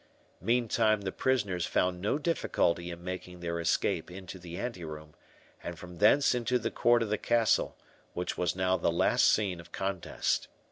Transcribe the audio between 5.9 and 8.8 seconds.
thence into the court of the castle, which was now